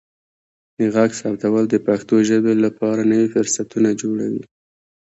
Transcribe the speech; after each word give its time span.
د 0.77 0.79
غږ 0.95 1.11
ثبتول 1.21 1.63
د 1.69 1.75
پښتو 1.87 2.15
ژبې 2.29 2.53
لپاره 2.65 3.01
نوي 3.11 3.27
فرصتونه 3.35 3.89
جوړوي. 4.01 4.43